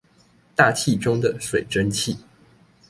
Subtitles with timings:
[0.55, 2.17] 大氣中的水蒸氣